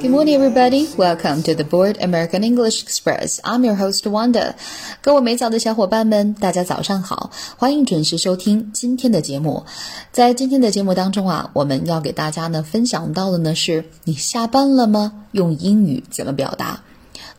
[0.00, 0.86] Good morning, everybody.
[0.96, 3.40] Welcome to the Board American English Express.
[3.42, 4.54] I'm your host Wanda.
[5.02, 9.64] 各位美早的小伙伴们，大家早上好，欢迎准时收听今天的节目。
[10.12, 15.24] 在今天的节目当中啊，我们要给大家呢分享到的呢是你下班了吗？
[15.32, 16.84] 用英语怎么表达？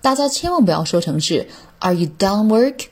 [0.02, 1.48] 大家千万不要说成是
[1.80, 2.88] Are you done work？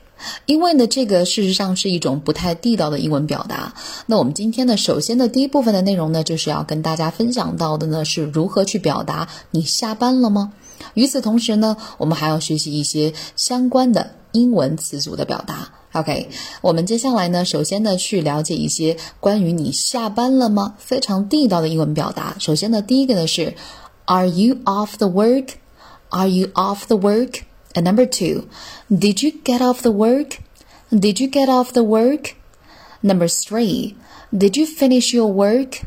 [0.46, 3.74] 因为呢，这个事实上是一种不太地道的英文表达。
[4.06, 10.52] 那我们今天呢，首先的第一部分的内容呢，就是要跟大家分享到的呢，是如何去表达你下班了吗？
[10.94, 15.70] 与此同时呢，我们还要学习一些相关的英文词组的表达。
[15.92, 16.28] OK，
[16.60, 22.36] 我们接下来呢，首先呢，去了解一些关于你下班了吗非常地道的英文表达。
[22.38, 23.54] 首先呢，第一个呢是
[24.04, 27.40] Are you off the work？Are you off the work？
[27.67, 28.47] work？And number two,
[28.89, 30.39] did you get off the work?
[30.91, 32.35] Did you get off the work?
[33.01, 33.95] Number three,
[34.31, 35.81] did you finish your work?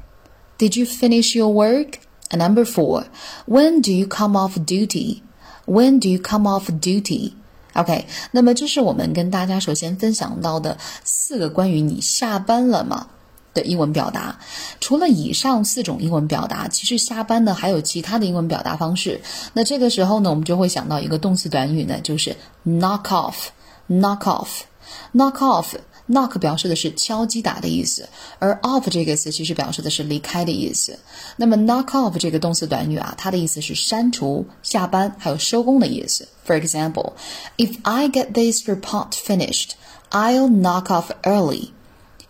[0.58, 2.00] Did you finish your work?
[2.30, 3.06] And number four,
[3.46, 5.22] when do you come off duty?
[5.66, 7.34] When do you come off duty?
[7.74, 13.08] OK，那么这是我们跟大家首先分享到的四个关于你下班了吗
[13.52, 14.38] 的英文表达，
[14.81, 19.21] 除了以上四种英文表达，其实下班呢还有其他的英文表达方式。
[19.53, 28.09] 那这个时候呢，我们就会想到一个动词短语呢，就是 knock off，knock off，knock off，knock 表示的是敲击打的意思，
[28.39, 30.97] 而 off 这个词其实表示的是离开的意思。
[31.37, 36.27] 那么 knock off 这个动词短语啊，它的意思是删除、下班还有收工的意思。
[36.45, 37.13] For example,
[37.57, 39.73] if I get this report finished,
[40.09, 41.69] I'll knock off early.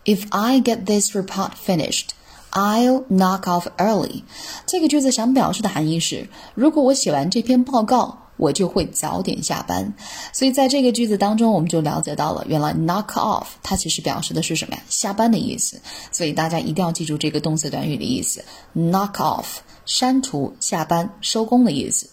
[0.04, 2.10] If I get this report finished,
[2.52, 4.24] I'll knock off early。
[4.66, 9.94] 这个句子想表示的含义是，如果我写完这篇报告，我就会早点下班。
[10.34, 14.82] 所以在这个句子当中，我们就了解到了，原来 knock off 它其实表示的是什么呀？
[14.90, 15.80] 下班的意思。
[16.12, 18.44] 所以大家一定要记住这个动词短语的意思
[18.76, 19.46] ：knock off，
[19.86, 22.10] 删除、下班、收工的意思。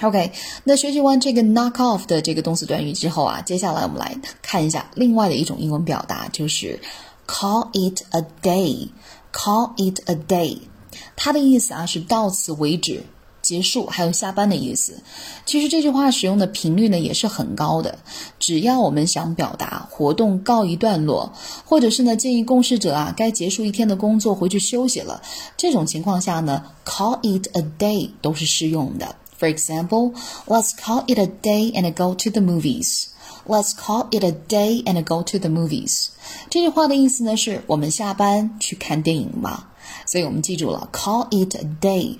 [0.00, 0.32] OK，
[0.64, 6.80] 那学习完这个 knock off 的这个动词短语之后啊，接下来我们来看一下另外的一种英文表达，就是
[7.28, 8.88] call it a day。
[9.34, 10.58] Call it a day，
[11.16, 13.02] 它的意思啊是到此为止、
[13.42, 15.02] 结束，还有下班的意思。
[15.44, 17.98] 其实这句话使用的频率呢也是很高的。
[18.38, 21.32] 只要我们想表达活动告一段落，
[21.64, 25.20] 或者是呢建议共事者啊该结束一天的工作回去休息了，
[25.56, 29.16] 这种情况下呢，call it a day 都是适用的。
[29.36, 30.14] For example,
[30.46, 33.08] let's call it a day and go to the movies.
[33.46, 36.08] Let's call it a day and go to the movies.
[36.48, 39.70] 这句话的意思呢是我们下班去看电影吧。
[40.06, 42.16] 所以我们记住了，call it a day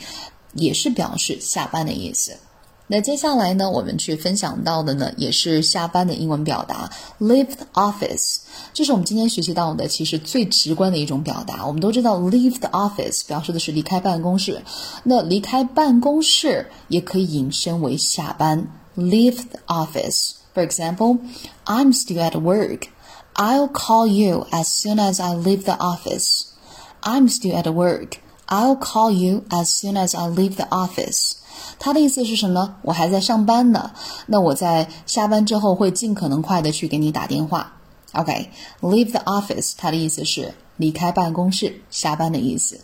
[0.53, 2.37] 也是表示下班的意思。
[2.87, 8.41] 那接下来呢，我们去分享到的呢，也是下班的英文表达，leave the office。
[8.75, 11.67] 这是我们今天学习到的，其实最直观的一种表达。
[11.67, 14.63] 我们都知道，leave the office 表示的是离开办公室。
[15.03, 18.69] 那离开办公室也可以引申为下班
[18.99, 20.33] ，leave the office。
[20.54, 21.20] For example,
[21.66, 22.88] I'm still at work.
[23.36, 26.48] I'll call you as soon as I leave the office.
[27.02, 28.18] I'm still at work.
[28.48, 31.34] I'll call you as soon as I leave the office.
[31.78, 32.76] 他的意思是什么？
[32.82, 33.92] 我还在上班呢，
[34.26, 37.74] 那我在下班之后会尽可能快的去给你打电话。
[38.14, 42.82] OK，leave the office，它的意思是离开办公室、下班的意思。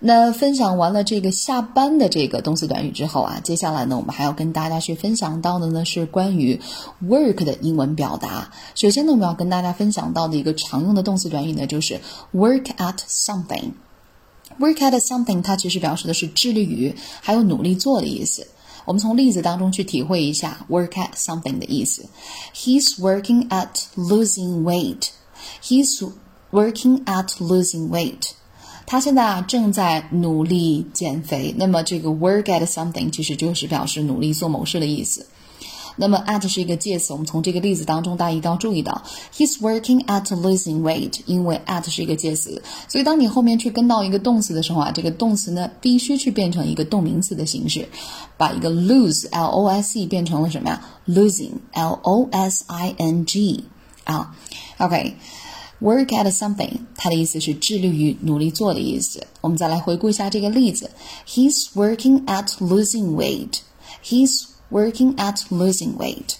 [0.00, 6.60] 那分享完了这个下班的这个动词短语之后啊，接下来呢，我们还要跟大家去分享到的呢是关于
[7.02, 8.50] work 的英文表达。
[8.74, 12.00] 首先呢，我们要跟大家分享到的一个常用的动词短语呢，就是
[12.32, 13.70] work at something。
[14.58, 18.46] Work at something，它其实表示的是致力于，还有努力做的意思。
[18.84, 22.04] 我们从例子当中去体会一下 work at something 的意思。
[22.54, 25.08] He's working at losing weight.
[25.62, 26.06] He's
[26.52, 28.32] working at losing weight.
[28.86, 31.54] 他现在啊正在努力减肥。
[31.56, 35.26] 那么这个 work at something 其实就是表示努力做某事的意思。
[35.96, 39.00] 那么 at 是一个介词，我们从这个例子当中，大家一定要注意到
[39.32, 47.88] ，he's working at losing weight，因为 at 是一个介词，所以当你后面去跟到一个动词的时候啊，这个动词呢必须去变成一个动名词的形式，
[48.36, 53.62] 把一个 lose l o s e 变成了什么呀？losing l o s i n g
[54.02, 54.34] 啊
[54.78, 55.14] ，OK。
[55.84, 59.26] Work at something，它的意思是致力于努力做的意思。
[59.42, 60.90] 我们再来回顾一下这个例子
[61.28, 63.58] ：He's working at losing weight.
[64.02, 66.36] He's working at losing weight.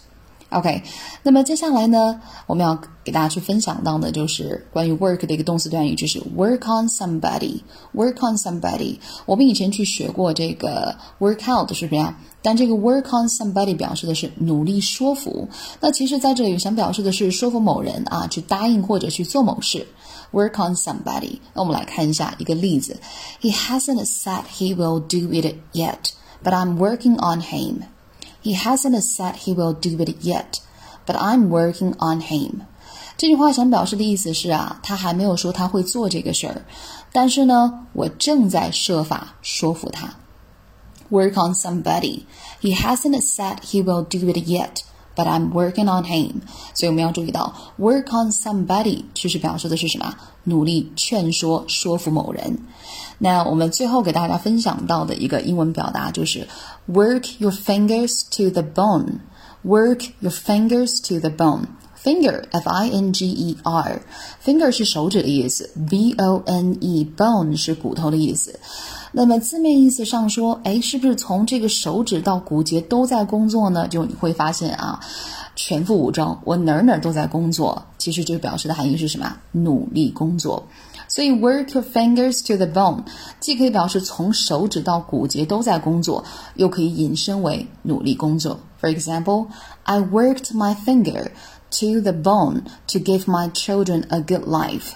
[0.48, 0.82] OK，
[1.24, 7.60] 那么接下来呢，我们要给大家去分享到的就是关于 work 的一个动词短语，就是 work on somebody。
[7.94, 12.18] work on somebody，我们以前去学过这个 work out 是不是呀？
[12.44, 15.48] 但这个 work on somebody 表示的是努力说服。
[15.80, 19.86] 那其实在这里想表示的是说服某人啊，去答应或者去做某事。
[20.32, 21.38] work on somebody。
[21.54, 22.98] 那我们来看一下一个例子
[23.40, 26.10] ：He hasn't said he will do it yet,
[26.42, 27.84] but I'm working on him.
[28.42, 30.58] He hasn't said he will do it yet,
[31.06, 32.62] but I'm working on him.
[33.16, 36.62] 这句话想表示的意思是啊，他还没有说他会做这个事儿，
[37.12, 40.12] 但是呢，我正在设法说服他。
[41.13, 42.25] Work on somebody.
[42.61, 44.83] He hasn't said he will do it yet,
[45.15, 46.41] but I'm working on him.
[46.73, 50.13] 所以我们要注意到，work on somebody 其实表示的是什么？
[50.43, 52.59] 努力劝说、说服某人。
[53.17, 56.47] 那我们最后给大家分享到的一个英文表达就是
[56.87, 59.19] work your fingers to the bone.
[59.63, 61.65] Work your fingers to the bone.
[62.01, 64.01] Finger, F-I-N-G-E-R,
[64.41, 68.57] finger 是手指的意思，B-O-N-E, bone 是骨头的意思。
[69.16, 73.86] 那么字面意思上说，哎，是不是从这个手指到骨节都在工作呢？
[73.86, 74.98] 就你会发现啊，
[75.54, 77.80] 全副武装，我哪哪都在工作。
[77.96, 79.36] 其实这表示的含义是什么？
[79.52, 80.66] 努力工作。
[81.06, 83.04] 所以 work your fingers to the bone
[83.38, 86.24] 既可以表示从手指到骨节都在工作，
[86.56, 88.58] 又可以引申为努力工作。
[88.80, 89.46] For example,
[89.84, 91.28] I worked my finger
[91.70, 94.94] to the bone to give my children a good life.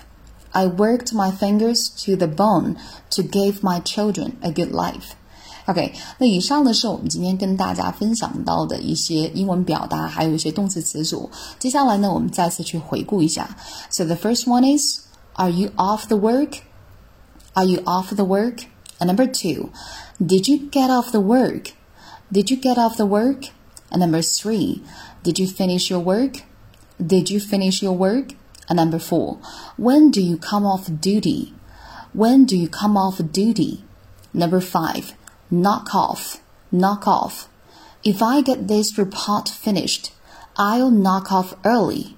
[0.51, 2.75] I worked my fingers to the bone
[3.11, 5.13] to give my children a good life.
[5.65, 11.29] OK，那以上呢是我们今天跟大家分享到的一些英文表达，还有一些动词词组。
[11.57, 13.57] 接下来呢，我们再次去回顾一下。
[13.89, 14.99] So the first one is
[15.33, 16.59] are you off the work?
[17.53, 18.65] Are you off the work?
[18.99, 19.69] And number two,
[20.19, 21.71] did you get off the work?
[22.31, 23.49] Did you get off the work?
[23.89, 24.81] And number three,
[25.23, 26.43] did you finish your work?
[26.99, 28.35] Did you finish your work?
[28.68, 29.38] And number four,
[29.76, 31.54] when do you come off duty?
[32.12, 33.84] When do you come off duty?
[34.34, 35.14] Number five,
[35.50, 37.48] knock off, knock off.
[38.04, 40.12] If I get this report finished,
[40.56, 42.16] I'll knock off early.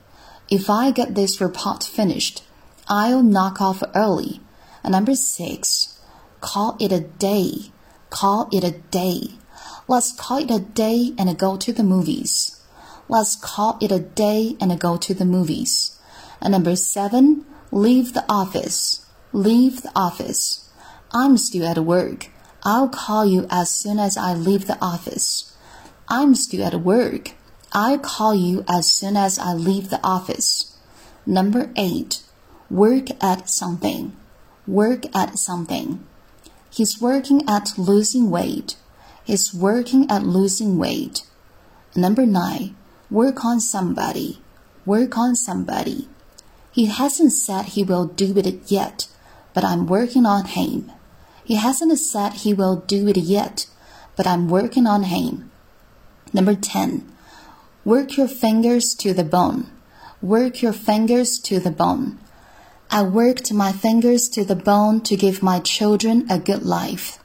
[0.51, 2.43] If I get this report finished,
[2.89, 4.41] I'll knock off early.
[4.83, 6.01] And number six,
[6.41, 7.71] call it a day.
[8.11, 9.35] Call it a day.
[9.87, 12.61] Let's call it a day and go to the movies.
[13.09, 15.99] Let's call it a day and go to the movies.
[16.41, 19.07] And number seven, leave the office.
[19.33, 20.71] Leave the office.
[21.13, 22.29] I'm still at work.
[22.63, 25.57] I'll call you as soon as I leave the office.
[26.09, 27.33] I'm still at work.
[27.73, 30.77] I'll call you as soon as I leave the office.
[31.27, 32.23] Number eight,
[32.71, 34.17] Work at something.
[34.65, 36.07] Work at something.
[36.71, 38.77] He's working at losing weight.
[39.25, 41.23] He's working at losing weight.
[41.97, 42.77] Number nine.
[43.11, 44.41] Work on somebody.
[44.87, 46.09] Work on somebody.
[46.73, 49.09] He hasn't said he will do it yet,
[49.55, 50.93] but I'm working on him.
[51.45, 53.67] He hasn't said he will do it yet,
[54.17, 55.51] but I'm working on him.
[56.33, 57.11] Number 10.
[57.85, 59.67] Work your fingers to the bone.
[60.23, 62.19] Work your fingers to the bone.
[62.91, 67.19] I worked my fingers to the bone to give my children a good life.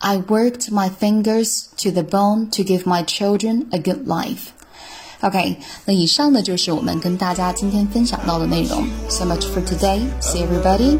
[0.00, 4.52] I worked my fingers to the bone to give my children a good life.
[5.21, 8.85] OK，那以上呢就是我们跟大家今天分享到的内容。
[9.09, 10.01] So much for today.
[10.21, 10.99] See everybody.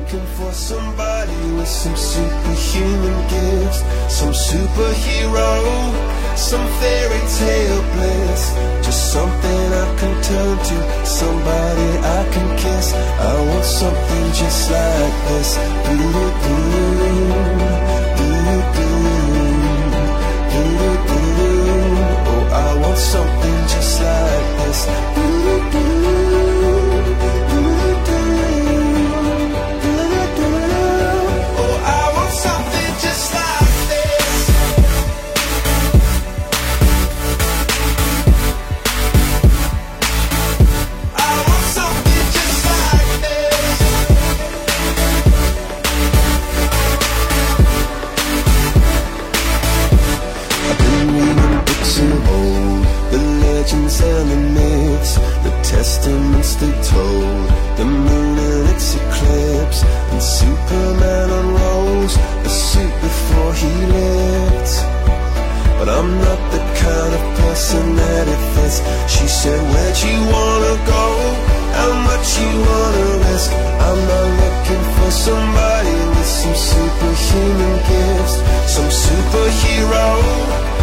[6.36, 12.91] Some fairy tale bliss, just something I can turn to, somebody I can kiss.
[12.91, 15.57] I want something just like this.
[15.86, 16.56] Do do do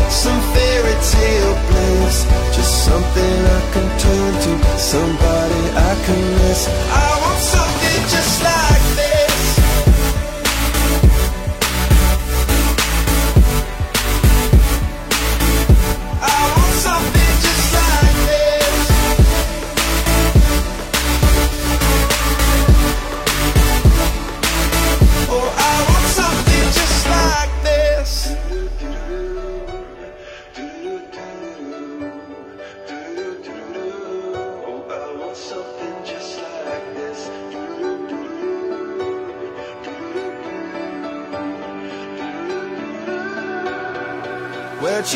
[0.09, 6.67] Some fairy tale bliss Just something I can turn to, somebody I can miss.
[6.91, 7.14] I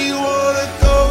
[0.09, 1.08] you wanna go